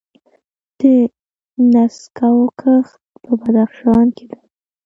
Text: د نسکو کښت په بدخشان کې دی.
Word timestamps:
د 0.79 0.81
نسکو 1.73 2.35
کښت 2.59 3.01
په 3.23 3.31
بدخشان 3.41 4.05
کې 4.15 4.25
دی. 4.31 4.39